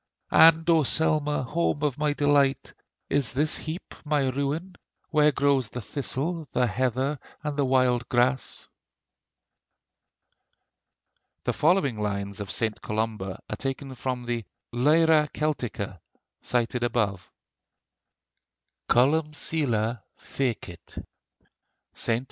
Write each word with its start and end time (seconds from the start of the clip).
And 0.33 0.67
O 0.67 0.81
Selma! 0.81 1.43
home 1.43 1.83
of 1.83 1.99
my 1.99 2.13
delight, 2.13 2.73
Is 3.07 3.33
this 3.33 3.55
heap 3.55 3.93
my 4.03 4.29
ruin, 4.29 4.75
Where 5.11 5.31
grows 5.31 5.69
the 5.69 5.81
thistle, 5.81 6.47
the 6.53 6.65
heather, 6.65 7.19
and 7.43 7.55
the 7.55 7.65
wild 7.65 8.09
grass? 8.09 8.67
The 11.43 11.53
following 11.53 11.99
lines 12.01 12.39
of 12.39 12.49
St. 12.49 12.81
Columba 12.81 13.39
are 13.47 13.55
taken 13.55 13.93
from 13.93 14.25
the 14.25 14.43
'Lyra 14.71 15.29
Celtica,' 15.35 15.99
cited 16.41 16.83
above: 16.83 17.29
COLUMCILLE 18.89 19.99
FECIT 20.17 21.05
(ST. 21.93 22.19